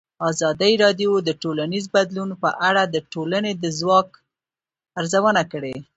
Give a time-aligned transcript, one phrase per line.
[0.29, 4.07] ازادي راډیو د ټولنیز بدلون په اړه د ټولنې د ځواب
[4.99, 5.75] ارزونه کړې.